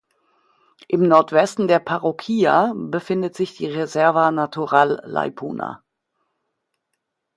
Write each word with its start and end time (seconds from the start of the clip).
Im 0.87 1.03
Nordwesten 1.07 1.67
der 1.67 1.77
Parroquia 1.77 2.73
befindet 2.75 3.35
sich 3.35 3.53
die 3.55 3.67
Reserva 3.67 4.31
Natural 4.31 4.99
Laipuna. 5.05 5.83